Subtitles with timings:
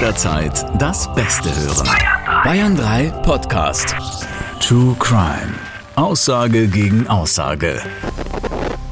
[0.00, 1.86] Jederzeit das Beste hören.
[2.42, 3.94] Bayern 3 Podcast.
[4.58, 5.52] True Crime.
[5.94, 7.82] Aussage gegen Aussage.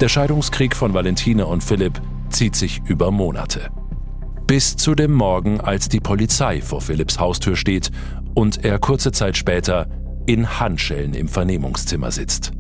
[0.03, 1.99] Der Scheidungskrieg von Valentina und Philipp
[2.29, 3.71] zieht sich über Monate.
[4.47, 7.91] Bis zu dem Morgen, als die Polizei vor Philipps Haustür steht
[8.35, 9.87] und er kurze Zeit später
[10.27, 12.53] in Handschellen im Vernehmungszimmer sitzt.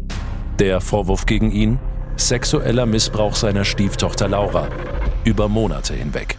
[0.58, 1.78] Der Vorwurf gegen ihn?
[2.16, 4.68] Sexueller Missbrauch seiner Stieftochter Laura.
[5.24, 6.38] Über Monate hinweg.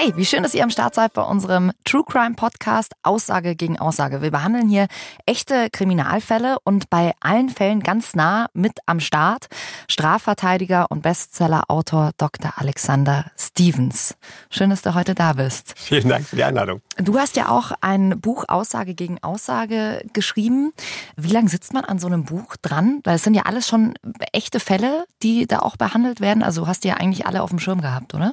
[0.00, 3.80] Hey, wie schön, dass ihr am Start seid bei unserem True Crime Podcast Aussage gegen
[3.80, 4.22] Aussage.
[4.22, 4.86] Wir behandeln hier
[5.26, 9.48] echte Kriminalfälle und bei allen Fällen ganz nah mit am Start
[9.88, 12.52] Strafverteidiger und Bestsellerautor Dr.
[12.58, 14.14] Alexander Stevens.
[14.50, 15.74] Schön, dass du heute da bist.
[15.76, 16.80] Vielen Dank für die Einladung.
[16.98, 20.72] Du hast ja auch ein Buch Aussage gegen Aussage geschrieben.
[21.16, 23.00] Wie lange sitzt man an so einem Buch dran?
[23.02, 23.94] Weil es sind ja alles schon
[24.32, 26.44] echte Fälle, die da auch behandelt werden.
[26.44, 28.32] Also hast du ja eigentlich alle auf dem Schirm gehabt, oder?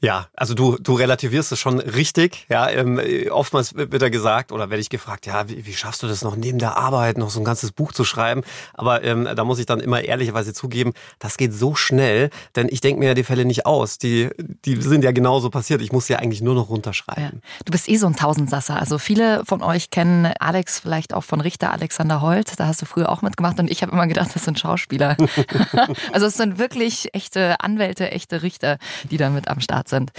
[0.00, 2.46] Ja, also du, du relativierst es schon richtig.
[2.48, 6.06] Ja, ähm, oftmals wird da gesagt oder werde ich gefragt, ja, wie, wie schaffst du
[6.06, 8.42] das noch neben der Arbeit noch so ein ganzes Buch zu schreiben?
[8.74, 12.80] Aber ähm, da muss ich dann immer ehrlicherweise zugeben, das geht so schnell, denn ich
[12.80, 13.98] denke mir ja die Fälle nicht aus.
[13.98, 14.30] Die,
[14.64, 15.82] die sind ja genauso passiert.
[15.82, 17.22] Ich muss ja eigentlich nur noch runterschreiben.
[17.22, 17.30] Ja.
[17.64, 18.78] Du bist eh so ein Tausendsasser.
[18.78, 22.58] Also viele von euch kennen Alex vielleicht auch von Richter Alexander Holt.
[22.60, 25.16] Da hast du früher auch mitgemacht und ich habe immer gedacht, das sind Schauspieler.
[26.12, 28.78] also es sind wirklich echte Anwälte, echte Richter,
[29.10, 30.12] die da mit am Start sind.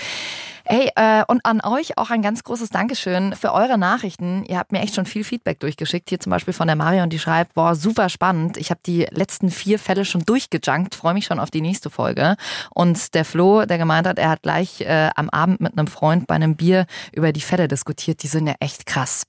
[0.71, 4.45] Hey, äh, und an euch auch ein ganz großes Dankeschön für eure Nachrichten.
[4.45, 6.09] Ihr habt mir echt schon viel Feedback durchgeschickt.
[6.09, 8.55] Hier zum Beispiel von der Marion, die schreibt, boah, super spannend.
[8.55, 12.35] Ich habe die letzten vier Fälle schon durchgejunkt, freue mich schon auf die nächste Folge.
[12.69, 16.27] Und der Flo, der gemeint hat, er hat gleich äh, am Abend mit einem Freund
[16.27, 18.21] bei einem Bier über die Fälle diskutiert.
[18.21, 19.25] Die sind ja echt krass.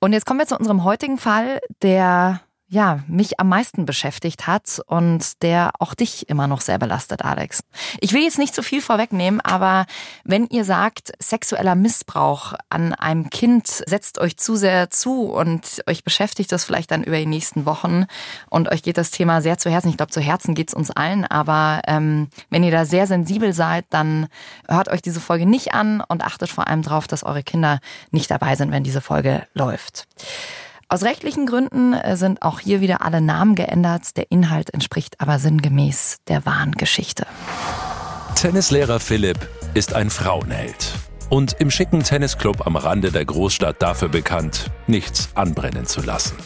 [0.00, 4.80] Und jetzt kommen wir zu unserem heutigen Fall, der ja, mich am meisten beschäftigt hat
[4.86, 7.64] und der auch dich immer noch sehr belastet, Alex.
[8.00, 9.86] Ich will jetzt nicht zu viel vorwegnehmen, aber
[10.24, 16.04] wenn ihr sagt, sexueller Missbrauch an einem Kind setzt euch zu sehr zu und euch
[16.04, 18.04] beschäftigt das vielleicht dann über die nächsten Wochen
[18.50, 19.88] und euch geht das Thema sehr zu Herzen.
[19.88, 23.86] Ich glaube, zu Herzen geht's uns allen, aber ähm, wenn ihr da sehr sensibel seid,
[23.88, 24.28] dann
[24.68, 27.80] hört euch diese Folge nicht an und achtet vor allem darauf, dass eure Kinder
[28.10, 30.06] nicht dabei sind, wenn diese Folge läuft.
[30.90, 34.16] Aus rechtlichen Gründen äh, sind auch hier wieder alle Namen geändert.
[34.16, 37.26] Der Inhalt entspricht aber sinngemäß der wahren Geschichte.
[38.34, 39.36] Tennislehrer Philipp
[39.74, 40.94] ist ein Frauenheld
[41.28, 46.38] und im schicken Tennisclub am Rande der Großstadt dafür bekannt, nichts anbrennen zu lassen.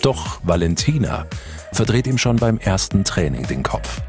[0.00, 1.26] Doch Valentina
[1.72, 4.00] verdreht ihm schon beim ersten Training den Kopf.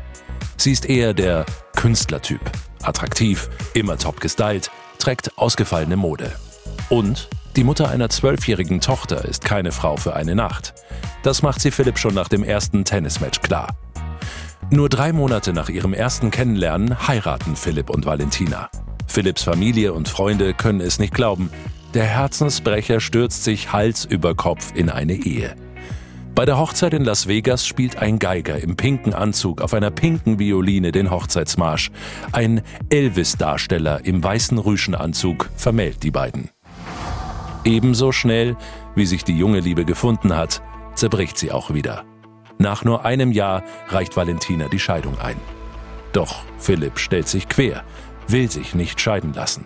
[0.56, 2.42] Sie ist eher der Künstlertyp,
[2.84, 4.70] attraktiv, immer top gestylt,
[5.00, 6.32] trägt ausgefallene Mode
[6.94, 10.76] und die Mutter einer zwölfjährigen Tochter ist keine Frau für eine Nacht.
[11.24, 13.76] Das macht sie Philipp schon nach dem ersten Tennismatch klar.
[14.70, 18.70] Nur drei Monate nach ihrem ersten Kennenlernen heiraten Philipp und Valentina.
[19.08, 21.50] Philipps Familie und Freunde können es nicht glauben.
[21.96, 25.56] Der Herzensbrecher stürzt sich Hals über Kopf in eine Ehe.
[26.36, 30.38] Bei der Hochzeit in Las Vegas spielt ein Geiger im pinken Anzug auf einer pinken
[30.38, 31.90] Violine den Hochzeitsmarsch.
[32.32, 36.53] Ein Elvis-Darsteller im weißen Rüschenanzug vermählt die beiden.
[37.66, 38.58] Ebenso schnell,
[38.96, 40.62] wie sich die junge Liebe gefunden hat,
[40.96, 42.04] zerbricht sie auch wieder.
[42.58, 45.38] Nach nur einem Jahr reicht Valentina die Scheidung ein.
[46.12, 47.84] Doch Philipp stellt sich quer,
[48.28, 49.66] will sich nicht scheiden lassen.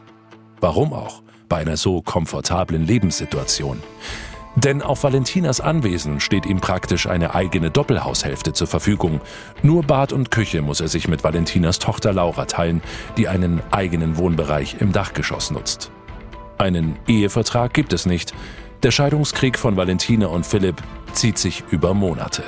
[0.61, 3.81] Warum auch, bei einer so komfortablen Lebenssituation?
[4.55, 9.21] Denn auf Valentinas Anwesen steht ihm praktisch eine eigene Doppelhaushälfte zur Verfügung.
[9.61, 12.81] Nur Bad und Küche muss er sich mit Valentinas Tochter Laura teilen,
[13.17, 15.91] die einen eigenen Wohnbereich im Dachgeschoss nutzt.
[16.57, 18.33] Einen Ehevertrag gibt es nicht.
[18.83, 20.81] Der Scheidungskrieg von Valentina und Philipp
[21.13, 22.43] zieht sich über Monate.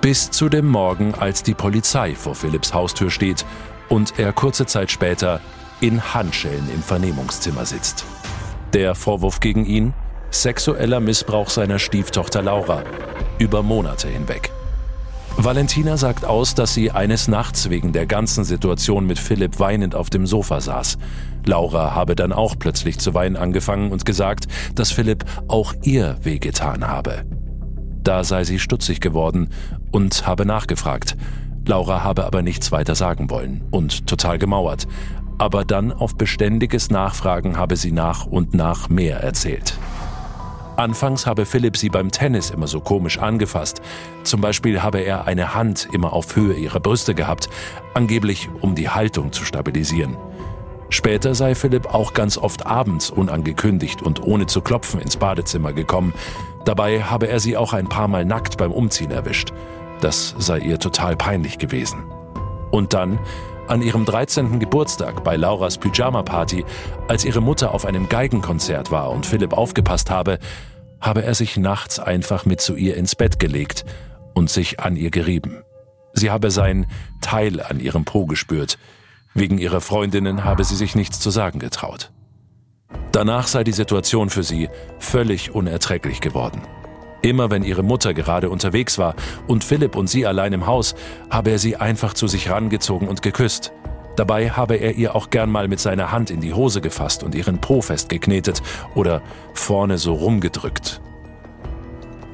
[0.00, 3.44] Bis zu dem Morgen, als die Polizei vor Philipps Haustür steht
[3.88, 5.40] und er kurze Zeit später
[5.80, 8.04] in Handschellen im Vernehmungszimmer sitzt.
[8.72, 9.94] Der Vorwurf gegen ihn?
[10.30, 12.82] Sexueller Missbrauch seiner Stieftochter Laura.
[13.38, 14.50] Über Monate hinweg.
[15.36, 20.08] Valentina sagt aus, dass sie eines Nachts wegen der ganzen Situation mit Philipp weinend auf
[20.08, 20.96] dem Sofa saß.
[21.44, 26.86] Laura habe dann auch plötzlich zu weinen angefangen und gesagt, dass Philipp auch ihr wehgetan
[26.86, 27.24] habe.
[28.02, 29.48] Da sei sie stutzig geworden
[29.90, 31.16] und habe nachgefragt.
[31.66, 34.86] Laura habe aber nichts weiter sagen wollen und total gemauert.
[35.38, 39.78] Aber dann auf beständiges Nachfragen habe sie nach und nach mehr erzählt.
[40.76, 43.80] Anfangs habe Philipp sie beim Tennis immer so komisch angefasst.
[44.24, 47.48] Zum Beispiel habe er eine Hand immer auf Höhe ihrer Brüste gehabt,
[47.94, 50.16] angeblich um die Haltung zu stabilisieren.
[50.90, 56.12] Später sei Philipp auch ganz oft abends unangekündigt und ohne zu klopfen ins Badezimmer gekommen.
[56.64, 59.52] Dabei habe er sie auch ein paar Mal nackt beim Umziehen erwischt.
[60.00, 62.04] Das sei ihr total peinlich gewesen.
[62.70, 63.18] Und dann,
[63.68, 64.58] an ihrem 13.
[64.60, 66.64] Geburtstag bei Lauras Pyjama-Party,
[67.08, 70.38] als ihre Mutter auf einem Geigenkonzert war und Philipp aufgepasst habe,
[71.00, 73.84] habe er sich nachts einfach mit zu ihr ins Bett gelegt
[74.34, 75.62] und sich an ihr gerieben.
[76.12, 76.86] Sie habe sein
[77.20, 78.78] Teil an ihrem Po gespürt,
[79.34, 82.12] Wegen ihrer Freundinnen habe sie sich nichts zu sagen getraut.
[83.10, 84.70] Danach sei die Situation für sie
[85.00, 86.62] völlig unerträglich geworden.
[87.24, 89.14] Immer wenn ihre Mutter gerade unterwegs war
[89.46, 90.94] und Philipp und sie allein im Haus,
[91.30, 93.72] habe er sie einfach zu sich rangezogen und geküsst.
[94.14, 97.34] Dabei habe er ihr auch gern mal mit seiner Hand in die Hose gefasst und
[97.34, 98.62] ihren Po festgeknetet
[98.94, 99.22] oder
[99.54, 101.00] vorne so rumgedrückt.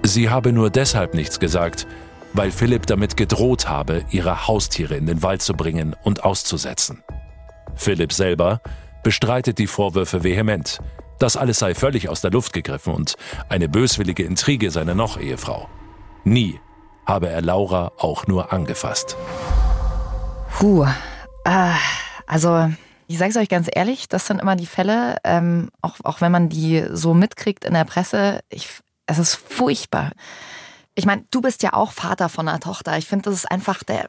[0.02, 1.86] Sie habe nur deshalb nichts gesagt,
[2.32, 7.04] weil Philipp damit gedroht habe, ihre Haustiere in den Wald zu bringen und auszusetzen.
[7.76, 8.60] Philipp selber
[9.04, 10.80] bestreitet die Vorwürfe vehement.
[11.20, 13.14] Das alles sei völlig aus der Luft gegriffen und
[13.50, 15.68] eine böswillige Intrige seiner Noch-Ehefrau.
[16.24, 16.58] Nie
[17.04, 19.18] habe er Laura auch nur angefasst.
[20.56, 20.86] Puh,
[21.44, 21.72] äh,
[22.26, 22.70] also
[23.06, 26.32] ich sage es euch ganz ehrlich, das sind immer die Fälle, ähm, auch, auch wenn
[26.32, 28.68] man die so mitkriegt in der Presse, ich,
[29.04, 30.12] es ist furchtbar.
[30.94, 32.96] Ich meine, du bist ja auch Vater von einer Tochter.
[32.96, 34.08] Ich finde, das ist einfach der,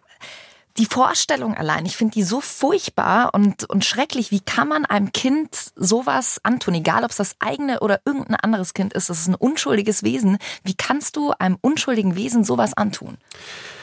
[0.78, 1.86] die Vorstellung allein.
[1.86, 4.32] Ich finde die so furchtbar und, und schrecklich.
[4.32, 6.76] Wie kann man einem Kind sowas antun?
[6.76, 9.10] Egal, ob es das eigene oder irgendein anderes Kind ist.
[9.10, 10.38] Das ist ein unschuldiges Wesen.
[10.64, 13.18] Wie kannst du einem unschuldigen Wesen sowas antun?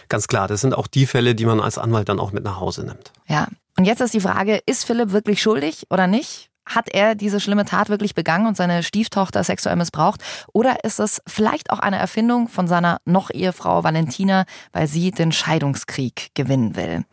[0.09, 2.61] Ganz klar, das sind auch die Fälle, die man als Anwalt dann auch mit nach
[2.61, 3.13] Hause nimmt.
[3.27, 3.49] Ja.
[3.77, 6.51] Und jetzt ist die Frage, ist Philipp wirklich schuldig oder nicht?
[6.69, 10.23] Hat er diese schlimme Tat wirklich begangen und seine Stieftochter sexuell missbraucht?
[10.53, 16.29] Oder ist es vielleicht auch eine Erfindung von seiner Noch-Ehefrau Valentina, weil sie den Scheidungskrieg
[16.35, 17.05] gewinnen will?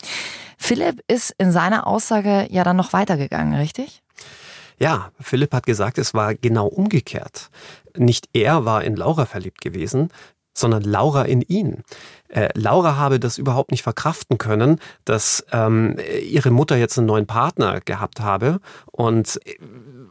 [0.58, 4.02] Philipp ist in seiner Aussage ja dann noch weitergegangen, richtig?
[4.78, 7.50] Ja, Philipp hat gesagt, es war genau umgekehrt.
[7.96, 10.10] Nicht er war in Laura verliebt gewesen,
[10.54, 11.84] sondern Laura in ihn.
[12.36, 17.28] Äh, Laura habe das überhaupt nicht verkraften können, dass ähm, ihre Mutter jetzt einen neuen
[17.28, 18.60] Partner gehabt habe
[18.92, 19.56] und äh,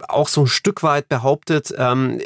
[0.08, 2.18] auch so ein Stück weit behauptet, ähm,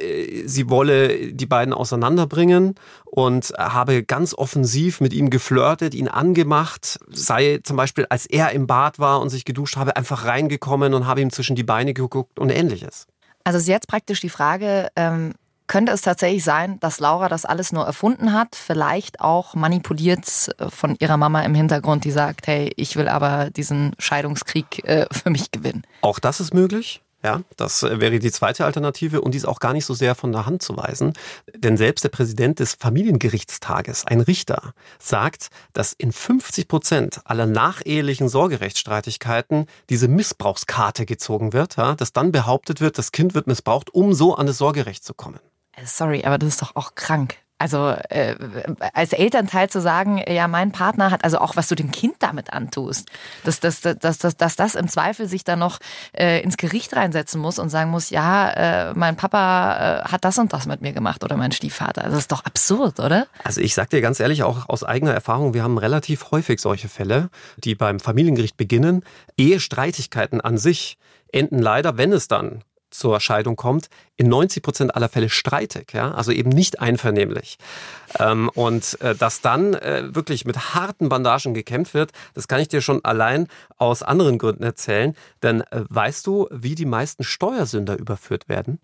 [0.47, 7.59] sie wolle die beiden auseinanderbringen und habe ganz offensiv mit ihm geflirtet, ihn angemacht, sei
[7.65, 11.21] zum Beispiel, als er im Bad war und sich geduscht habe, einfach reingekommen und habe
[11.21, 13.07] ihm zwischen die Beine geguckt und ähnliches.
[13.43, 15.33] Also ist jetzt praktisch die Frage, ähm,
[15.69, 20.69] könnte es tatsächlich sein, dass Laura das alles nur erfunden hat, vielleicht auch manipuliert äh,
[20.71, 25.31] von ihrer Mama im Hintergrund, die sagt, hey, ich will aber diesen Scheidungskrieg äh, für
[25.31, 25.85] mich gewinnen?
[26.01, 27.03] Auch das ist möglich.
[27.23, 30.15] Ja, das äh, wäre die zweite Alternative und die ist auch gar nicht so sehr
[30.15, 31.15] von der Hand zu weisen.
[31.53, 38.29] Denn selbst der Präsident des Familiengerichtstages, ein Richter, sagt, dass in 50 Prozent aller nachehelichen
[38.29, 44.15] Sorgerechtsstreitigkeiten diese Missbrauchskarte gezogen wird, ja, dass dann behauptet wird, das Kind wird missbraucht, um
[44.15, 45.41] so an das Sorgerecht zu kommen.
[45.85, 47.37] Sorry, aber das ist doch auch krank.
[47.61, 48.37] Also äh,
[48.95, 52.53] als Elternteil zu sagen, ja, mein Partner hat, also auch was du dem Kind damit
[52.53, 53.11] antust,
[53.43, 55.81] dass, dass, dass, dass, dass das im Zweifel sich dann noch
[56.13, 60.39] äh, ins Gericht reinsetzen muss und sagen muss, ja, äh, mein Papa äh, hat das
[60.39, 62.03] und das mit mir gemacht oder mein Stiefvater.
[62.03, 63.27] Das ist doch absurd, oder?
[63.43, 66.89] Also ich sag dir ganz ehrlich, auch aus eigener Erfahrung, wir haben relativ häufig solche
[66.89, 69.05] Fälle, die beim Familiengericht beginnen.
[69.37, 70.97] Ehestreitigkeiten an sich
[71.33, 72.63] enden leider, wenn es dann
[72.99, 77.59] zur Scheidung kommt, in 90 Prozent aller Fälle streitig, ja, also eben nicht einvernehmlich.
[78.19, 82.69] Ähm, und äh, dass dann äh, wirklich mit harten Bandagen gekämpft wird, das kann ich
[82.69, 85.15] dir schon allein aus anderen Gründen erzählen.
[85.43, 88.81] Denn äh, weißt du, wie die meisten Steuersünder überführt werden?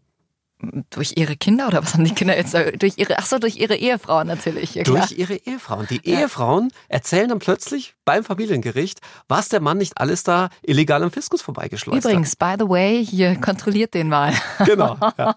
[0.90, 2.54] Durch ihre Kinder oder was haben die Kinder jetzt?
[2.54, 4.74] Durch ihre, ach so, durch ihre Ehefrauen natürlich.
[4.74, 5.86] Ja, durch ihre Ehefrauen.
[5.90, 6.20] Die ja.
[6.20, 11.42] Ehefrauen erzählen dann plötzlich beim Familiengericht, was der Mann nicht alles da illegal am Fiskus
[11.42, 12.58] vorbeigeschleust Übrigens, hat.
[12.58, 14.32] by the way, hier kontrolliert den mal.
[14.64, 14.96] Genau.
[15.18, 15.36] Ja,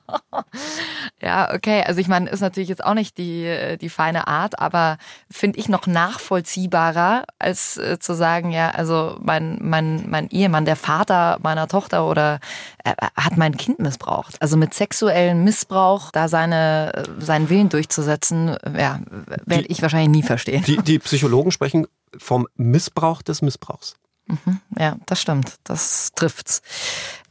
[1.22, 1.84] ja okay.
[1.84, 4.98] Also ich meine, ist natürlich jetzt auch nicht die, die feine Art, aber
[5.30, 10.76] finde ich noch nachvollziehbarer, als äh, zu sagen, ja, also mein, mein, mein Ehemann, der
[10.76, 12.40] Vater meiner Tochter oder
[12.84, 14.42] äh, hat mein Kind missbraucht.
[14.42, 14.74] Also mit
[15.08, 19.00] sexuellem Missbrauch da seine, seinen Willen durchzusetzen, ja,
[19.46, 20.64] werde ich wahrscheinlich nie verstehen.
[20.64, 21.88] Die, die Psychologen sprechen
[22.18, 23.96] vom Missbrauch des Missbrauchs.
[24.28, 25.56] Mhm, ja, das stimmt.
[25.64, 26.62] Das trifft's.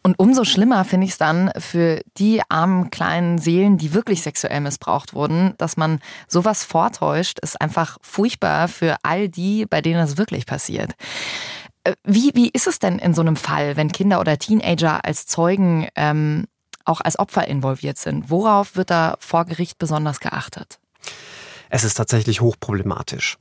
[0.02, 4.60] Und umso schlimmer finde ich es dann für die armen kleinen Seelen, die wirklich sexuell
[4.60, 10.16] missbraucht wurden, dass man sowas vortäuscht, ist einfach furchtbar für all die, bei denen das
[10.16, 10.92] wirklich passiert.
[11.84, 15.26] Äh, wie, wie ist es denn in so einem Fall, wenn Kinder oder Teenager als
[15.26, 16.46] Zeugen ähm,
[16.86, 18.30] auch als Opfer involviert sind?
[18.30, 20.78] Worauf wird da vor Gericht besonders geachtet?
[21.70, 23.38] Es ist tatsächlich hochproblematisch.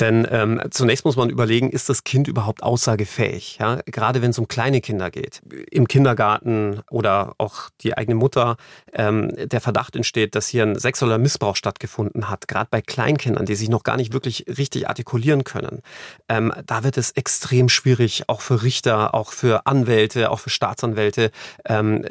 [0.00, 3.58] Denn ähm, zunächst muss man überlegen, ist das Kind überhaupt aussagefähig?
[3.60, 3.80] Ja?
[3.84, 5.42] Gerade wenn es um kleine Kinder geht.
[5.70, 8.56] Im Kindergarten oder auch die eigene Mutter,
[8.94, 12.48] ähm, der Verdacht entsteht, dass hier ein sexueller Missbrauch stattgefunden hat.
[12.48, 15.82] Gerade bei Kleinkindern, die sich noch gar nicht wirklich richtig artikulieren können.
[16.28, 21.30] Ähm, da wird es extrem schwierig, auch für Richter, auch für Anwälte, auch für Staatsanwälte,
[21.66, 22.04] ähm,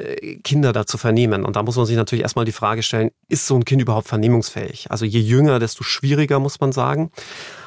[0.44, 1.44] Kinder da zu vernehmen.
[1.44, 4.08] Und da muss man sich natürlich erstmal die Frage stellen, ist so ein Kind überhaupt
[4.08, 4.90] vernehmungsfähig?
[4.90, 7.10] Also je jünger, desto schwieriger, muss man sagen.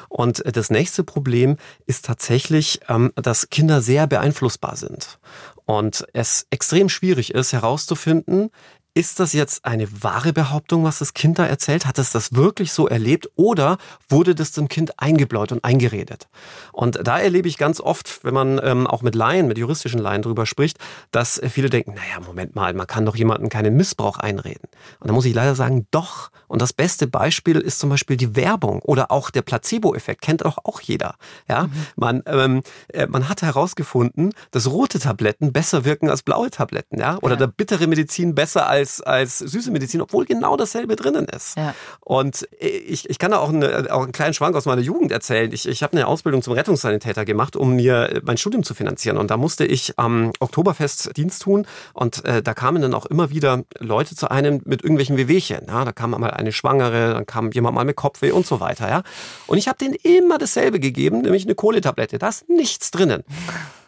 [0.08, 5.18] Und das nächste Problem ist tatsächlich, ähm, dass Kinder sehr beeinflussbar sind.
[5.66, 8.50] Und es extrem schwierig ist herauszufinden,
[8.94, 11.84] ist das jetzt eine wahre Behauptung, was das Kind da erzählt?
[11.84, 16.28] Hat es das wirklich so erlebt oder wurde das dem Kind eingebläut und eingeredet?
[16.72, 20.22] Und da erlebe ich ganz oft, wenn man ähm, auch mit Laien, mit juristischen Laien
[20.22, 20.78] drüber spricht,
[21.10, 24.68] dass viele denken, naja, Moment mal, man kann doch jemandem keinen Missbrauch einreden.
[25.00, 26.30] Und da muss ich leider sagen, doch.
[26.46, 30.58] Und das beste Beispiel ist zum Beispiel die Werbung oder auch der Placebo-Effekt, kennt auch,
[30.62, 31.16] auch jeder.
[31.48, 31.72] Ja, mhm.
[31.96, 37.18] man, ähm, äh, man hat herausgefunden, dass rote Tabletten besser wirken als blaue Tabletten, ja,
[37.22, 37.38] oder ja.
[37.38, 41.56] der bittere Medizin besser als als, als süße Medizin, obwohl genau dasselbe drinnen ist.
[41.56, 41.74] Ja.
[42.00, 45.50] Und ich, ich kann da auch, eine, auch einen kleinen Schwank aus meiner Jugend erzählen.
[45.52, 49.16] Ich, ich habe eine Ausbildung zum Rettungssanitäter gemacht, um mir mein Studium zu finanzieren.
[49.16, 51.66] Und da musste ich am Oktoberfest Dienst tun.
[51.94, 55.66] Und äh, da kamen dann auch immer wieder Leute zu einem mit irgendwelchen Wehwehchen.
[55.66, 55.84] Ja?
[55.84, 58.88] Da kam mal eine Schwangere, dann kam jemand mal mit Kopfweh und so weiter.
[58.88, 59.02] Ja?
[59.46, 62.18] Und ich habe denen immer dasselbe gegeben, nämlich eine Kohletablette.
[62.18, 63.24] Da ist nichts drinnen.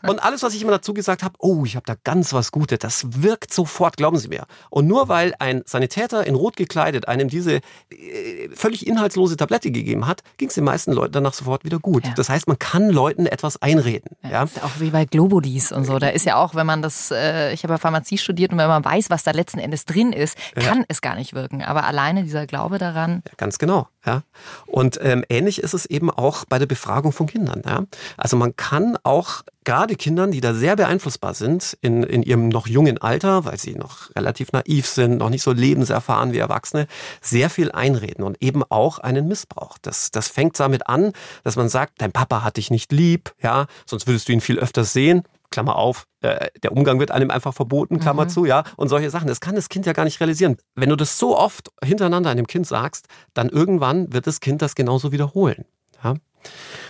[0.08, 2.78] Und alles, was ich immer dazu gesagt habe, oh, ich habe da ganz was Gutes,
[2.78, 4.46] das wirkt sofort, glauben Sie mir.
[4.70, 7.56] Und nur weil ein Sanitäter in Rot gekleidet einem diese
[7.90, 12.06] äh, völlig inhaltslose Tablette gegeben hat, ging es den meisten Leuten danach sofort wieder gut.
[12.06, 12.14] Ja.
[12.14, 14.16] Das heißt, man kann Leuten etwas einreden.
[14.22, 14.42] Ja, ja.
[14.44, 15.98] ist auch wie bei Globulis und so.
[15.98, 18.68] Da ist ja auch, wenn man das, äh, ich habe ja Pharmazie studiert und wenn
[18.68, 20.84] man weiß, was da letzten Endes drin ist, kann ja.
[20.88, 21.62] es gar nicht wirken.
[21.62, 23.22] Aber alleine dieser Glaube daran.
[23.26, 23.88] Ja, ganz genau.
[24.04, 24.22] Ja.
[24.66, 27.62] Und ähm, ähnlich ist es eben auch bei der Befragung von Kindern.
[27.64, 27.84] Ja.
[28.16, 32.66] Also man kann auch gerade Kindern, die da sehr beeinflussbar sind in, in ihrem noch
[32.66, 36.86] jungen Alter, weil sie noch relativ naiv sind, noch nicht so lebenserfahren wie Erwachsene,
[37.20, 39.76] sehr viel einreden und eben auch einen Missbrauch.
[39.82, 41.12] Das, das fängt damit an,
[41.44, 44.58] dass man sagt, dein Papa hat dich nicht lieb, ja, sonst würdest du ihn viel
[44.58, 45.24] öfters sehen.
[45.50, 48.28] Klammer auf, äh, der Umgang wird einem einfach verboten, Klammer mhm.
[48.30, 49.28] zu, ja, und solche Sachen.
[49.28, 50.56] Das kann das Kind ja gar nicht realisieren.
[50.74, 54.74] Wenn du das so oft hintereinander einem Kind sagst, dann irgendwann wird das Kind das
[54.74, 55.64] genauso wiederholen.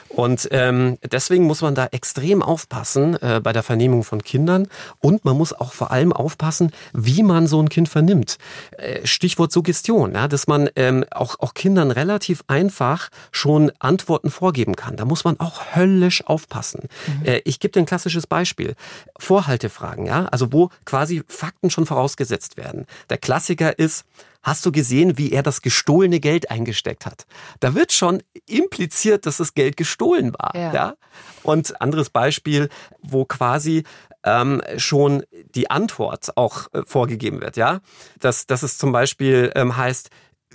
[0.08, 4.68] Und ähm, deswegen muss man da extrem aufpassen äh, bei der Vernehmung von Kindern
[5.00, 8.38] und man muss auch vor allem aufpassen, wie man so ein Kind vernimmt.
[8.78, 14.76] Äh, Stichwort Suggestion, ja, dass man ähm, auch, auch Kindern relativ einfach schon Antworten vorgeben
[14.76, 14.96] kann.
[14.96, 16.88] Da muss man auch höllisch aufpassen.
[17.20, 17.26] Mhm.
[17.26, 18.74] Äh, ich gebe dir ein klassisches Beispiel.
[19.18, 22.86] Vorhaltefragen, ja, also wo quasi Fakten schon vorausgesetzt werden.
[23.10, 24.04] Der Klassiker ist,
[24.46, 27.26] Hast du gesehen, wie er das gestohlene Geld eingesteckt hat?
[27.58, 30.52] Da wird schon impliziert, dass das Geld gestohlen war.
[30.54, 30.72] Ja.
[30.72, 30.94] ja?
[31.42, 32.68] Und anderes Beispiel,
[33.02, 33.82] wo quasi
[34.22, 35.24] ähm, schon
[35.56, 37.56] die Antwort auch äh, vorgegeben wird.
[37.56, 37.80] Ja,
[38.20, 40.10] dass, dass es zum Beispiel ähm, heißt,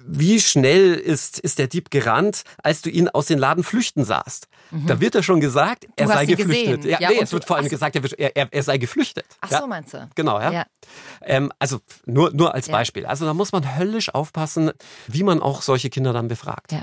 [0.05, 4.47] wie schnell ist, ist der Dieb gerannt, als du ihn aus dem Laden flüchten sahst?
[4.71, 4.87] Mhm.
[4.87, 6.85] Da wird ja schon gesagt, er sei geflüchtet.
[6.85, 9.25] Ja, ja, nee, es wird vor allem gesagt, er, er, er, sei geflüchtet.
[9.41, 10.09] Ach so, meinst du?
[10.15, 10.51] Genau, ja.
[10.51, 10.65] ja.
[11.21, 13.05] Ähm, also nur, nur als Beispiel.
[13.05, 14.71] Also da muss man höllisch aufpassen,
[15.07, 16.71] wie man auch solche Kinder dann befragt.
[16.71, 16.81] Ja.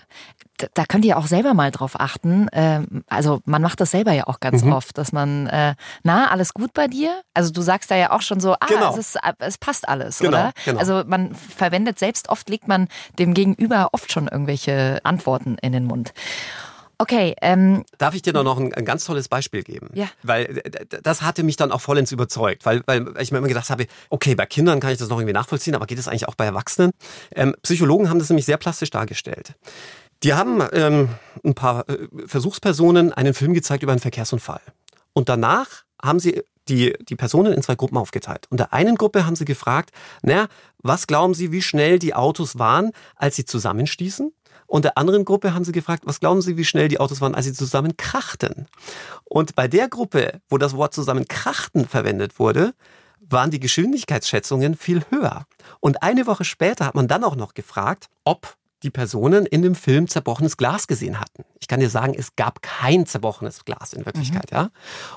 [0.74, 2.48] Da könnt ihr auch selber mal drauf achten.
[2.52, 4.72] Ähm, also man macht das selber ja auch ganz mhm.
[4.72, 7.22] oft, dass man, äh, na, alles gut bei dir?
[7.32, 8.90] Also du sagst da ja auch schon so, ah, genau.
[8.92, 10.52] es, ist, es passt alles, genau, oder?
[10.64, 10.80] Genau.
[10.80, 15.84] Also man verwendet selbst, oft legt man dem Gegenüber oft schon irgendwelche Antworten in den
[15.84, 16.12] Mund.
[16.98, 17.36] Okay.
[17.40, 19.88] Ähm, Darf ich dir noch ein, ein, ganz tolles Beispiel geben?
[19.94, 20.08] Ja.
[20.24, 20.62] Weil
[21.02, 24.34] das hatte mich dann auch vollends überzeugt, weil, weil ich mir immer gedacht habe, okay,
[24.34, 26.90] bei Kindern kann ich das noch irgendwie nachvollziehen, aber geht es eigentlich auch bei Erwachsenen?
[27.34, 29.54] Ähm, Psychologen haben das nämlich sehr plastisch dargestellt.
[30.24, 31.10] Die haben ähm,
[31.44, 34.60] ein paar äh, Versuchspersonen einen Film gezeigt über einen Verkehrsunfall.
[35.12, 38.46] Und danach haben sie die, die Personen in zwei Gruppen aufgeteilt.
[38.50, 39.90] Und der einen Gruppe haben sie gefragt,
[40.22, 40.48] naja,
[40.82, 44.32] was glauben Sie, wie schnell die Autos waren, als sie zusammenstießen?
[44.68, 47.34] Und der anderen Gruppe haben sie gefragt, was glauben Sie, wie schnell die Autos waren,
[47.34, 48.68] als sie zusammen krachten?
[49.24, 52.74] Und bei der Gruppe, wo das Wort zusammen krachten verwendet wurde,
[53.18, 55.46] waren die Geschwindigkeitsschätzungen viel höher.
[55.80, 59.74] Und eine Woche später hat man dann auch noch gefragt, ob die Personen in dem
[59.74, 61.44] Film zerbrochenes Glas gesehen hatten.
[61.60, 64.56] Ich kann dir sagen, es gab kein zerbrochenes Glas in Wirklichkeit, mhm.
[64.56, 64.70] ja.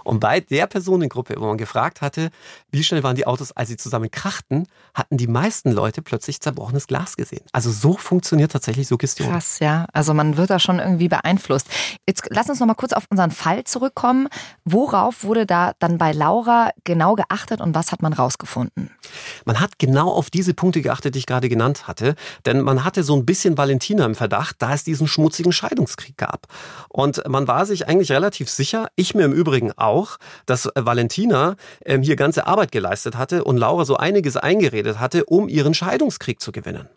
[0.04, 2.32] Und bei der Personengruppe, wo man gefragt hatte,
[2.72, 6.88] wie schnell waren die Autos, als sie zusammen krachten, hatten die meisten Leute plötzlich zerbrochenes
[6.88, 7.44] Glas gesehen.
[7.52, 9.30] Also so funktioniert tatsächlich Suggestion.
[9.30, 9.86] Krass, ja.
[9.94, 11.68] Also man wird da schon irgendwie beeinflusst.
[12.08, 14.28] Jetzt lass uns noch mal kurz auf unseren Fall zurückkommen.
[14.66, 18.90] Worauf wurde da dann bei Laura genau geachtet und was hat man rausgefunden?
[19.46, 22.16] Man hat genau auf diese Punkte geachtet, die ich gerade genannt hatte,
[22.46, 26.18] denn man hatte so ein bisschen bisschen Valentina im Verdacht, da es diesen schmutzigen Scheidungskrieg
[26.18, 26.48] gab.
[26.90, 31.56] Und man war sich eigentlich relativ sicher, ich mir im Übrigen auch, dass Valentina
[31.86, 36.40] ähm, hier ganze Arbeit geleistet hatte und Laura so einiges eingeredet hatte, um ihren Scheidungskrieg
[36.40, 36.90] zu gewinnen.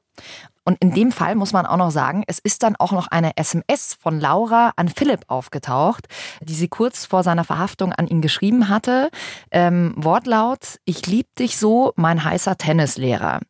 [0.64, 3.36] Und in dem Fall muss man auch noch sagen, es ist dann auch noch eine
[3.36, 6.06] SMS von Laura an Philipp aufgetaucht,
[6.40, 9.10] die sie kurz vor seiner Verhaftung an ihn geschrieben hatte.
[9.50, 13.40] Ähm, Wortlaut, ich lieb dich so, mein heißer Tennislehrer.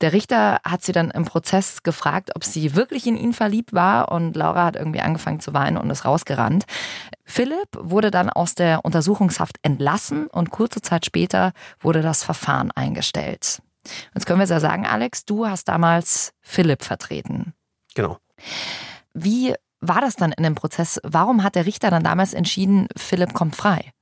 [0.00, 4.10] Der Richter hat sie dann im Prozess gefragt, ob sie wirklich in ihn verliebt war
[4.10, 6.64] und Laura hat irgendwie angefangen zu weinen und ist rausgerannt.
[7.24, 13.60] Philipp wurde dann aus der Untersuchungshaft entlassen und kurze Zeit später wurde das Verfahren eingestellt.
[14.14, 17.54] Jetzt können wir ja sagen, Alex, du hast damals Philipp vertreten.
[17.94, 18.18] Genau.
[19.12, 21.00] Wie war das dann in dem Prozess?
[21.04, 23.92] Warum hat der Richter dann damals entschieden, Philipp kommt frei?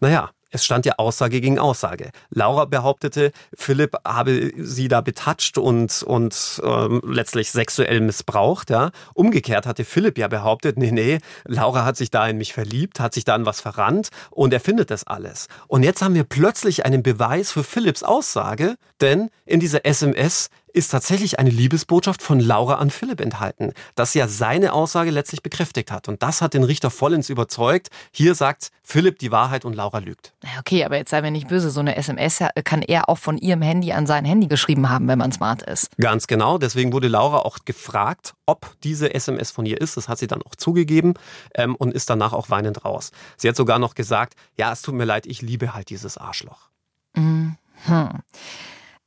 [0.00, 2.10] Naja, es stand ja Aussage gegen Aussage.
[2.30, 8.70] Laura behauptete, Philipp habe sie da betatscht und, und ähm, letztlich sexuell missbraucht.
[8.70, 8.90] Ja.
[9.14, 13.14] Umgekehrt hatte Philipp ja behauptet, nee, nee, Laura hat sich da in mich verliebt, hat
[13.14, 15.48] sich da in was verrannt und er findet das alles.
[15.66, 20.90] Und jetzt haben wir plötzlich einen Beweis für Philipps Aussage, denn in dieser SMS ist
[20.90, 26.08] tatsächlich eine Liebesbotschaft von Laura an Philipp enthalten, das ja seine Aussage letztlich bekräftigt hat.
[26.08, 27.88] Und das hat den Richter vollends überzeugt.
[28.10, 30.32] Hier sagt Philipp die Wahrheit und Laura lügt.
[30.58, 31.70] Okay, aber jetzt sei mir nicht böse.
[31.70, 35.18] So eine SMS kann er auch von ihrem Handy an sein Handy geschrieben haben, wenn
[35.18, 35.90] man smart ist.
[35.98, 36.58] Ganz genau.
[36.58, 39.96] Deswegen wurde Laura auch gefragt, ob diese SMS von ihr ist.
[39.96, 41.14] Das hat sie dann auch zugegeben
[41.54, 43.12] ähm, und ist danach auch weinend raus.
[43.36, 46.70] Sie hat sogar noch gesagt, ja, es tut mir leid, ich liebe halt dieses Arschloch.
[47.14, 47.56] Mhm.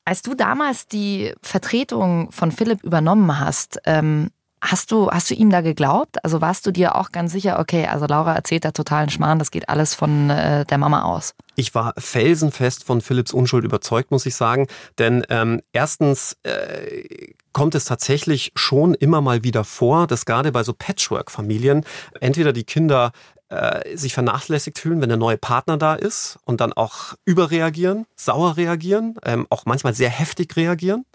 [0.06, 4.30] Als du damals die Vertretung von Philipp übernommen hast, ähm,
[4.66, 6.24] hast du, hast du ihm da geglaubt?
[6.24, 9.52] Also warst du dir auch ganz sicher, okay, also Laura erzählt da totalen Schmarrn, das
[9.52, 11.34] geht alles von äh, der Mama aus?
[11.56, 14.68] Ich war felsenfest von Philipps Unschuld überzeugt, muss ich sagen.
[14.98, 20.64] Denn ähm, erstens äh, kommt es tatsächlich schon immer mal wieder vor, dass gerade bei
[20.64, 21.86] so Patchwork-Familien
[22.20, 23.12] entweder die Kinder
[23.50, 28.58] äh, sich vernachlässigt fühlen, wenn der neue Partner da ist und dann auch überreagieren, sauer
[28.58, 31.06] reagieren, ähm, auch manchmal sehr heftig reagieren.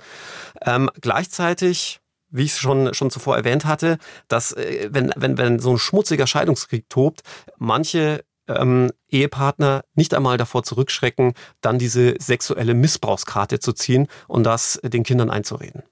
[0.62, 5.58] Ähm, gleichzeitig wie ich es schon, schon zuvor erwähnt hatte, dass äh, wenn, wenn, wenn
[5.58, 7.22] so ein schmutziger Scheidungskrieg tobt,
[7.58, 14.80] manche ähm, Ehepartner nicht einmal davor zurückschrecken, dann diese sexuelle Missbrauchskarte zu ziehen und das
[14.82, 15.82] den Kindern einzureden.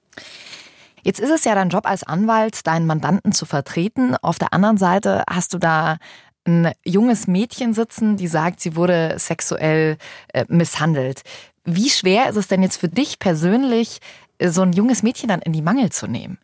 [1.03, 4.15] Jetzt ist es ja dein Job als Anwalt, deinen Mandanten zu vertreten.
[4.21, 5.97] Auf der anderen Seite hast du da
[6.45, 9.97] ein junges Mädchen sitzen, die sagt, sie wurde sexuell
[10.33, 11.21] äh, misshandelt.
[11.63, 13.99] Wie schwer ist es denn jetzt für dich persönlich,
[14.47, 16.37] so ein junges Mädchen dann in die Mangel zu nehmen?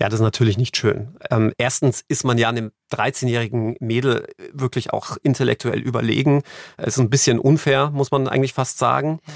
[0.00, 1.16] Ja, das ist natürlich nicht schön.
[1.30, 6.42] Ähm, erstens ist man ja einem 13-jährigen Mädel wirklich auch intellektuell überlegen.
[6.76, 9.20] Es ist ein bisschen unfair, muss man eigentlich fast sagen.
[9.26, 9.34] Ja.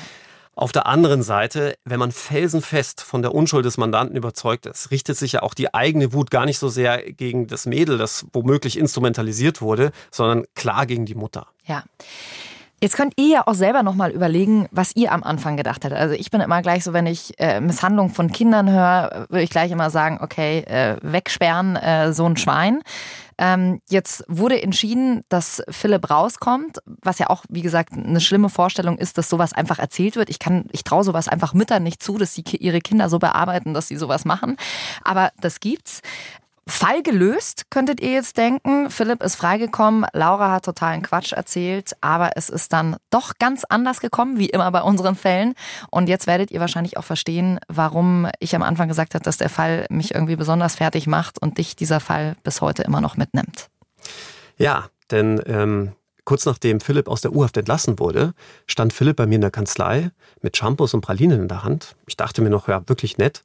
[0.59, 5.17] Auf der anderen Seite, wenn man felsenfest von der Unschuld des Mandanten überzeugt ist, richtet
[5.17, 8.77] sich ja auch die eigene Wut gar nicht so sehr gegen das Mädel, das womöglich
[8.77, 11.47] instrumentalisiert wurde, sondern klar gegen die Mutter.
[11.65, 11.85] Ja.
[12.81, 15.99] Jetzt könnt ihr ja auch selber nochmal überlegen, was ihr am Anfang gedacht hättet.
[15.99, 19.51] Also ich bin immer gleich so, wenn ich äh, Misshandlung von Kindern höre, würde ich
[19.51, 22.83] gleich immer sagen, okay, äh, wegsperren, äh, so ein Schwein.
[23.37, 28.97] Ähm, jetzt wurde entschieden, dass Philipp rauskommt, was ja auch, wie gesagt, eine schlimme Vorstellung
[28.99, 30.29] ist, dass sowas einfach erzählt wird.
[30.29, 33.75] Ich kann, ich traue sowas einfach Müttern nicht zu, dass sie ihre Kinder so bearbeiten,
[33.75, 34.57] dass sie sowas machen.
[35.03, 36.03] Aber das gibt's.
[36.69, 38.91] Fall gelöst, könntet ihr jetzt denken.
[38.91, 44.01] Philipp ist freigekommen, Laura hat totalen Quatsch erzählt, aber es ist dann doch ganz anders
[44.01, 45.55] gekommen, wie immer bei unseren Fällen.
[45.91, 49.49] Und jetzt werdet ihr wahrscheinlich auch verstehen, warum ich am Anfang gesagt habe, dass der
[49.49, 53.69] Fall mich irgendwie besonders fertig macht und dich dieser Fall bis heute immer noch mitnimmt.
[54.59, 55.93] Ja, denn ähm,
[56.29, 58.35] Kurz nachdem Philipp aus der U-Haft entlassen wurde,
[58.67, 60.11] stand Philipp bei mir in der Kanzlei
[60.43, 61.97] mit Shampoos und Pralinen in der Hand.
[62.07, 63.43] Ich dachte mir noch, ja, wirklich nett.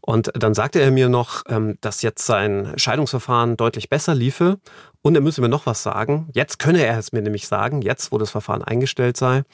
[0.00, 4.58] Und dann sagte er mir noch, ähm, dass jetzt sein Scheidungsverfahren deutlich besser liefe
[5.00, 6.28] und er müsse mir noch was sagen.
[6.32, 9.44] Jetzt könne er es mir nämlich sagen, jetzt, wo das Verfahren eingestellt sei.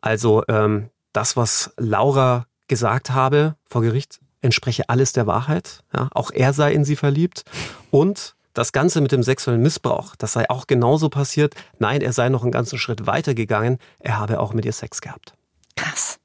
[0.00, 5.80] Also ähm, das, was Laura gesagt habe vor Gericht, entspreche alles der Wahrheit.
[5.92, 7.42] Ja, auch er sei in sie verliebt.
[7.90, 11.54] Und das Ganze mit dem sexuellen Missbrauch, das sei auch genauso passiert.
[11.78, 13.78] Nein, er sei noch einen ganzen Schritt weiter gegangen.
[14.00, 15.34] Er habe auch mit ihr Sex gehabt.
[15.76, 16.18] Krass.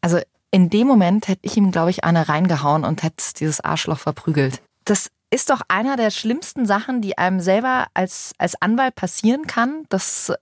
[0.00, 0.18] Also
[0.50, 4.60] in dem Moment hätte ich ihm, glaube ich, eine reingehauen und hätte dieses Arschloch verprügelt.
[4.84, 9.84] Das ist doch einer der schlimmsten Sachen, die einem selber als, als Anwalt passieren kann,
[9.88, 10.32] dass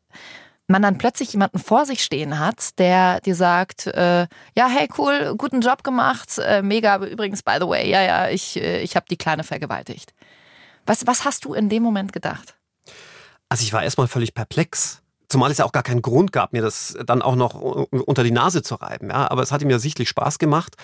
[0.68, 5.34] man dann plötzlich jemanden vor sich stehen hat, der dir sagt, äh, ja, hey, cool,
[5.36, 9.06] guten Job gemacht, äh, mega, übrigens, by the way, ja, ja, ich, äh, ich habe
[9.10, 10.14] die Kleine vergewaltigt.
[10.86, 12.54] Was, was hast du in dem Moment gedacht?
[13.48, 15.02] Also ich war erstmal völlig perplex.
[15.28, 18.32] Zumal es ja auch gar keinen Grund gab, mir das dann auch noch unter die
[18.32, 19.10] Nase zu reiben.
[19.10, 20.74] Ja, aber es hat ihm ja sichtlich Spaß gemacht.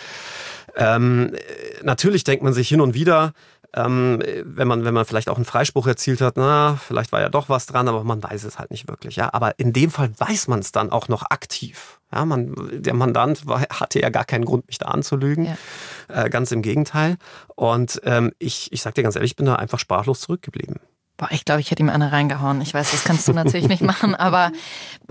[0.77, 1.35] Ähm,
[1.83, 3.33] natürlich denkt man sich hin und wieder,
[3.77, 7.29] ähm, wenn man wenn man vielleicht auch einen Freispruch erzielt hat, na vielleicht war ja
[7.29, 9.17] doch was dran, aber man weiß es halt nicht wirklich.
[9.17, 12.01] Ja, aber in dem Fall weiß man es dann auch noch aktiv.
[12.13, 15.47] Ja, man, der Mandant war, hatte ja gar keinen Grund, mich da anzulügen.
[15.47, 16.25] Ja.
[16.25, 17.17] Äh, ganz im Gegenteil.
[17.55, 20.77] Und ähm, ich, ich sag dir ganz ehrlich, ich bin da einfach sprachlos zurückgeblieben.
[21.19, 22.61] Boah, ich glaube, ich hätte ihm eine reingehauen.
[22.61, 24.53] Ich weiß, das kannst du natürlich nicht machen, aber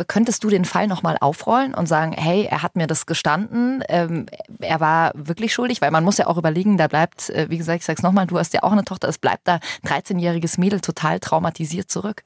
[0.07, 4.27] könntest du den Fall nochmal aufrollen und sagen, hey, er hat mir das gestanden, ähm,
[4.59, 7.79] er war wirklich schuldig, weil man muss ja auch überlegen, da bleibt, äh, wie gesagt,
[7.79, 11.19] ich sag's nochmal, du hast ja auch eine Tochter, es bleibt da 13-jähriges Mädel total
[11.19, 12.23] traumatisiert zurück.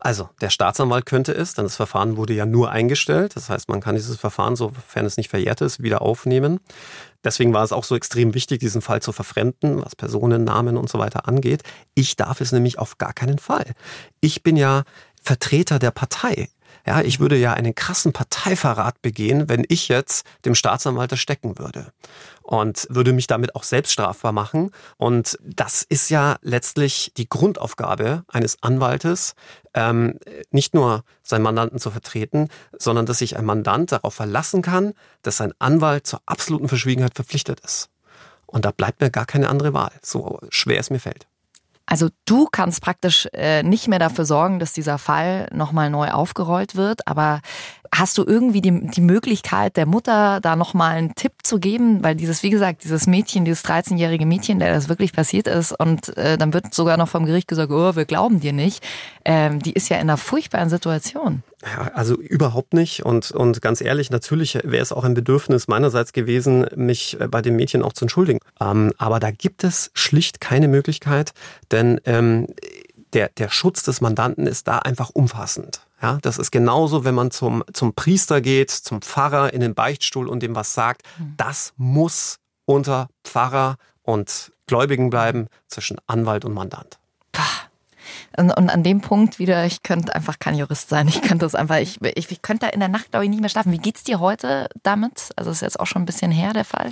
[0.00, 3.34] Also, der Staatsanwalt könnte es, denn das Verfahren wurde ja nur eingestellt.
[3.34, 6.60] Das heißt, man kann dieses Verfahren, sofern es nicht verjährt ist, wieder aufnehmen.
[7.24, 10.88] Deswegen war es auch so extrem wichtig, diesen Fall zu verfremden, was Personen, Namen und
[10.88, 11.62] so weiter angeht.
[11.94, 13.72] Ich darf es nämlich auf gar keinen Fall.
[14.20, 14.84] Ich bin ja
[15.22, 16.48] Vertreter der Partei.
[16.88, 21.58] Ja, ich würde ja einen krassen Parteiverrat begehen, wenn ich jetzt dem Staatsanwalt das stecken
[21.58, 21.92] würde
[22.42, 24.70] und würde mich damit auch selbst strafbar machen.
[24.96, 29.34] Und das ist ja letztlich die Grundaufgabe eines Anwaltes,
[29.74, 30.18] ähm,
[30.50, 32.48] nicht nur seinen Mandanten zu vertreten,
[32.78, 37.60] sondern dass sich ein Mandant darauf verlassen kann, dass sein Anwalt zur absoluten Verschwiegenheit verpflichtet
[37.60, 37.90] ist.
[38.46, 41.27] Und da bleibt mir gar keine andere Wahl, so schwer es mir fällt.
[41.90, 46.76] Also du kannst praktisch äh, nicht mehr dafür sorgen, dass dieser Fall nochmal neu aufgerollt
[46.76, 47.40] wird, aber
[47.94, 52.04] hast du irgendwie die, die Möglichkeit der Mutter da nochmal einen Tipp zu geben?
[52.04, 56.14] Weil dieses, wie gesagt, dieses Mädchen, dieses 13-jährige Mädchen, der das wirklich passiert ist und
[56.18, 58.86] äh, dann wird sogar noch vom Gericht gesagt, oh, wir glauben dir nicht,
[59.24, 61.42] ähm, die ist ja in einer furchtbaren Situation.
[61.62, 63.04] Ja, also überhaupt nicht.
[63.04, 67.42] Und, und ganz ehrlich, natürlich wäre es auch ein Bedürfnis meinerseits gewesen, mich äh, bei
[67.42, 68.38] dem Mädchen auch zu entschuldigen.
[68.60, 71.32] Ähm, aber da gibt es schlicht keine Möglichkeit,
[71.72, 72.46] denn ähm,
[73.12, 75.80] der, der Schutz des Mandanten ist da einfach umfassend.
[76.00, 80.28] Ja, das ist genauso, wenn man zum, zum Priester geht, zum Pfarrer in den Beichtstuhl
[80.28, 81.02] und dem was sagt.
[81.16, 81.34] Hm.
[81.36, 86.98] Das muss unter Pfarrer und Gläubigen bleiben zwischen Anwalt und Mandant.
[88.36, 91.08] Und, und an dem Punkt wieder, ich könnte einfach kein Jurist sein.
[91.08, 93.40] Ich könnte das einfach, ich, ich, ich könnte da in der Nacht, glaube ich, nicht
[93.40, 93.72] mehr schlafen.
[93.72, 95.30] Wie geht's dir heute damit?
[95.36, 96.90] Also ist jetzt auch schon ein bisschen her, der Fall.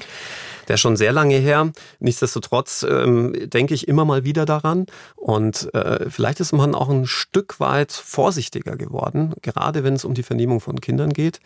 [0.69, 1.71] Der ist schon sehr lange her.
[2.01, 4.87] Nichtsdestotrotz ähm, denke ich immer mal wieder daran.
[5.15, 10.15] Und äh, vielleicht ist man auch ein Stück weit vorsichtiger geworden, gerade wenn es um
[10.15, 11.41] die Vernehmung von Kindern geht.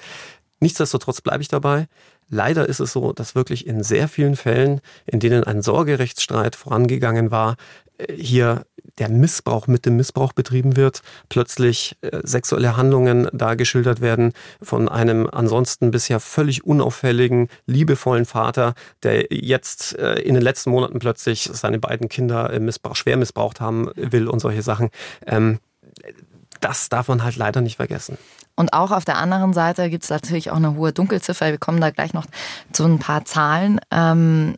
[0.60, 1.86] Nichtsdestotrotz bleibe ich dabei.
[2.28, 7.30] Leider ist es so, dass wirklich in sehr vielen Fällen, in denen ein Sorgerechtsstreit vorangegangen
[7.30, 7.56] war,
[8.14, 8.64] hier
[8.98, 14.32] der Missbrauch mit dem Missbrauch betrieben wird, plötzlich äh, sexuelle Handlungen da geschildert werden
[14.62, 20.98] von einem ansonsten bisher völlig unauffälligen, liebevollen Vater, der jetzt äh, in den letzten Monaten
[20.98, 24.90] plötzlich seine beiden Kinder missbrauch, schwer missbraucht haben will und solche Sachen.
[25.26, 25.60] Ähm,
[26.60, 28.18] das darf man halt leider nicht vergessen.
[28.54, 31.46] Und auch auf der anderen Seite gibt es natürlich auch eine hohe Dunkelziffer.
[31.46, 32.26] Wir kommen da gleich noch
[32.72, 33.80] zu ein paar Zahlen.
[33.90, 34.56] Ähm,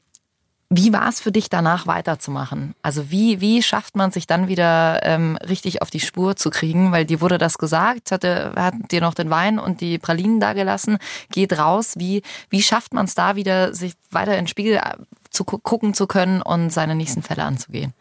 [0.75, 2.75] wie war es für dich danach weiterzumachen?
[2.81, 6.93] Also wie, wie schafft man sich dann wieder ähm, richtig auf die Spur zu kriegen?
[6.93, 10.55] Weil dir wurde das gesagt, hatte, hat dir noch den Wein und die Pralinen da
[10.55, 10.97] gelassen,
[11.31, 11.95] geht raus.
[11.99, 14.95] Wie, wie schafft man es da wieder, sich weiter in den Spiegel äh,
[15.29, 17.93] zu gucken zu können und seine nächsten Fälle anzugehen?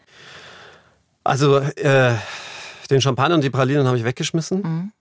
[1.26, 2.16] Also äh,
[2.90, 4.62] den Champagner und die Pralinen habe ich weggeschmissen.
[4.62, 4.92] Mhm.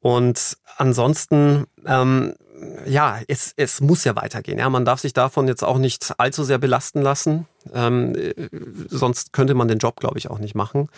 [0.00, 2.34] Und ansonsten ähm,
[2.86, 4.58] ja, es, es muss ja weitergehen.
[4.58, 7.46] Ja, man darf sich davon jetzt auch nicht allzu sehr belasten lassen.
[7.72, 8.48] Ähm, äh,
[8.88, 10.88] sonst könnte man den Job, glaube ich, auch nicht machen.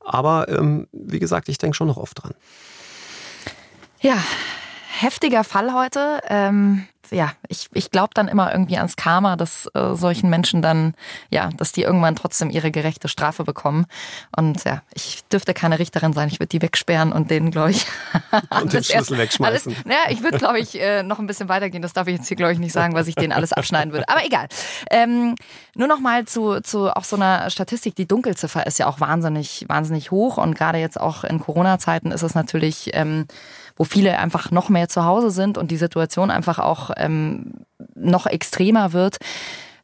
[0.00, 2.34] Aber ähm, wie gesagt, ich denke schon noch oft dran.
[4.00, 4.22] Ja,
[5.00, 6.20] heftiger Fall heute.
[6.28, 10.94] Ähm, ja, ich, ich glaube dann immer irgendwie ans Karma, dass äh, solchen Menschen dann,
[11.30, 13.86] ja, dass die irgendwann trotzdem ihre gerechte Strafe bekommen.
[14.36, 16.28] Und ja, ich dürfte keine Richterin sein.
[16.28, 17.86] Ich würde die wegsperren und denen, glaube ich.
[18.50, 19.72] und den Schlüssel erst, wegschmeißen.
[19.72, 21.82] Alles, naja, ich würde, glaube ich, äh, noch ein bisschen weitergehen.
[21.82, 24.08] Das darf ich jetzt hier, glaube ich, nicht sagen, was ich denen alles abschneiden würde.
[24.08, 24.48] Aber egal.
[24.90, 25.34] Ähm,
[25.74, 27.94] nur noch mal zu, zu auch so einer Statistik.
[27.96, 30.38] Die Dunkelziffer ist ja auch wahnsinnig, wahnsinnig hoch.
[30.38, 32.90] Und gerade jetzt auch in Corona-Zeiten ist es natürlich.
[32.94, 33.26] Ähm,
[33.78, 37.52] wo viele einfach noch mehr zu Hause sind und die Situation einfach auch ähm,
[37.94, 39.18] noch extremer wird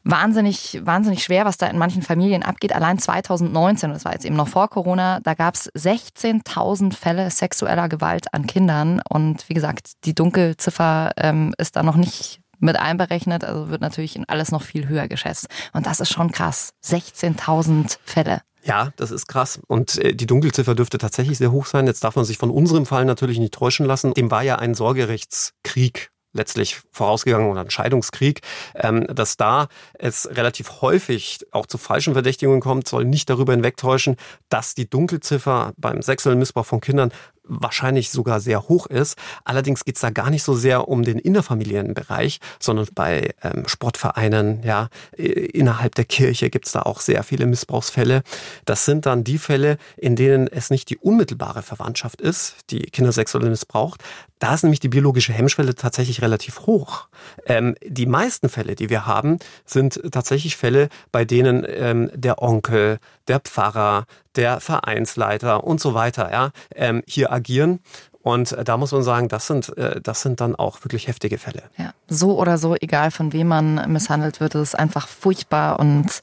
[0.05, 2.75] wahnsinnig, wahnsinnig schwer, was da in manchen Familien abgeht.
[2.75, 7.89] Allein 2019, das war jetzt eben noch vor Corona, da gab es 16.000 Fälle sexueller
[7.89, 9.01] Gewalt an Kindern.
[9.09, 14.21] Und wie gesagt, die Dunkelziffer ähm, ist da noch nicht mit einberechnet, also wird natürlich
[14.29, 15.49] alles noch viel höher geschätzt.
[15.73, 16.71] Und das ist schon krass.
[16.85, 18.43] 16.000 Fälle.
[18.67, 19.61] Ja, das ist krass.
[19.67, 21.87] Und äh, die Dunkelziffer dürfte tatsächlich sehr hoch sein.
[21.87, 24.15] Jetzt darf man sich von unserem Fall natürlich nicht täuschen lassen.
[24.15, 28.41] Dem war ja ein Sorgerechtskrieg letztlich vorausgegangen oder ein Scheidungskrieg,
[28.75, 34.17] ähm, dass da es relativ häufig auch zu falschen Verdächtigungen kommt, soll nicht darüber hinwegtäuschen,
[34.49, 37.13] dass die Dunkelziffer beim sexuellen Missbrauch von Kindern
[37.45, 39.17] wahrscheinlich sogar sehr hoch ist.
[39.45, 44.63] Allerdings geht's da gar nicht so sehr um den innerfamiliären Bereich, sondern bei ähm, Sportvereinen,
[44.63, 48.23] ja, innerhalb der Kirche gibt's da auch sehr viele Missbrauchsfälle.
[48.65, 53.13] Das sind dann die Fälle, in denen es nicht die unmittelbare Verwandtschaft ist, die Kinder
[53.13, 54.03] sexuell missbraucht.
[54.39, 57.09] Da ist nämlich die biologische Hemmschwelle tatsächlich relativ hoch.
[57.47, 62.99] Ähm, die meisten Fälle, die wir haben, sind tatsächlich Fälle, bei denen ähm, der Onkel,
[63.29, 64.05] der Pfarrer,
[64.37, 67.81] der Vereinsleiter und so weiter ja, ähm, hier agieren.
[68.25, 71.39] Und äh, da muss man sagen, das sind, äh, das sind dann auch wirklich heftige
[71.39, 71.63] Fälle.
[71.77, 76.23] Ja, so oder so, egal von wem man misshandelt wird, ist einfach furchtbar und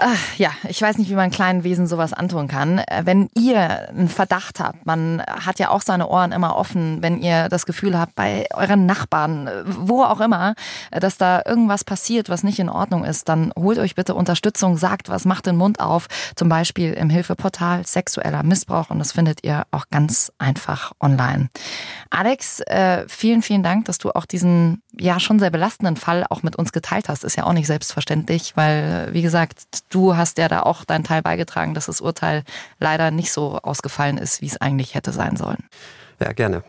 [0.00, 2.78] Ach, ja, ich weiß nicht, wie man kleinen Wesen sowas antun kann.
[2.78, 7.20] Äh, wenn ihr einen Verdacht habt, man hat ja auch seine Ohren immer offen, wenn
[7.20, 10.54] ihr das Gefühl habt, bei euren Nachbarn, äh, wo auch immer,
[10.92, 14.76] äh, dass da irgendwas passiert, was nicht in Ordnung ist, dann holt euch bitte Unterstützung,
[14.76, 16.06] sagt was, macht den Mund auf,
[16.36, 21.48] zum Beispiel im Hilfeportal sexueller Missbrauch und das findet ihr auch ganz einfach online.
[22.10, 22.62] Alex,
[23.08, 26.72] vielen, vielen Dank, dass du auch diesen ja schon sehr belastenden Fall auch mit uns
[26.72, 27.24] geteilt hast.
[27.24, 31.22] Ist ja auch nicht selbstverständlich, weil, wie gesagt, du hast ja da auch deinen Teil
[31.22, 32.44] beigetragen, dass das Urteil
[32.78, 35.64] leider nicht so ausgefallen ist, wie es eigentlich hätte sein sollen.
[36.20, 36.64] Ja, gerne.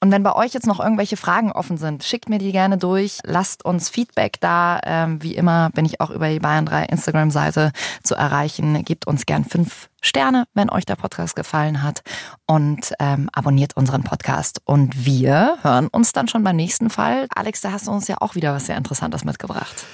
[0.00, 3.18] Und wenn bei euch jetzt noch irgendwelche Fragen offen sind, schickt mir die gerne durch.
[3.24, 4.80] Lasst uns Feedback da.
[4.84, 7.72] Ähm, wie immer bin ich auch über die Bayern 3 Instagram-Seite
[8.04, 8.84] zu erreichen.
[8.84, 12.02] Gebt uns gern fünf Sterne, wenn euch der Podcast gefallen hat.
[12.46, 14.60] Und ähm, abonniert unseren Podcast.
[14.64, 17.26] Und wir hören uns dann schon beim nächsten Fall.
[17.34, 19.84] Alex, da hast du uns ja auch wieder was sehr Interessantes mitgebracht.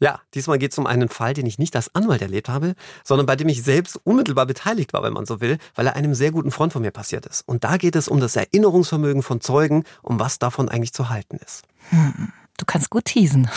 [0.00, 3.26] Ja, diesmal geht es um einen Fall, den ich nicht als Anwalt erlebt habe, sondern
[3.26, 6.30] bei dem ich selbst unmittelbar beteiligt war, wenn man so will, weil er einem sehr
[6.30, 7.42] guten Freund von mir passiert ist.
[7.46, 11.38] Und da geht es um das Erinnerungsvermögen von Zeugen, um was davon eigentlich zu halten
[11.44, 11.64] ist.
[11.90, 13.50] Hm, du kannst gut teasen.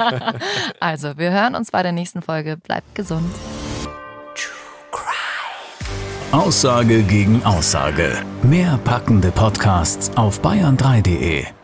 [0.80, 2.56] also, wir hören uns bei der nächsten Folge.
[2.56, 3.30] Bleibt gesund.
[6.32, 8.24] Aussage gegen Aussage.
[8.44, 11.59] Mehr packende Podcasts auf bayern3.de.